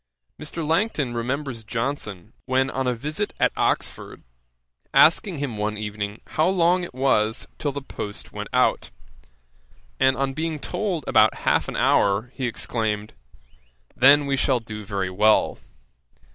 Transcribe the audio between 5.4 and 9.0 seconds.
one evening how long it was till the post went out;